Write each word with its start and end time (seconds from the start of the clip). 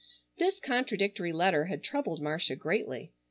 This 0.39 0.59
contradictory 0.59 1.31
letter 1.31 1.65
had 1.65 1.83
troubled 1.83 2.23
Marcia 2.23 2.55
greatly. 2.55 3.11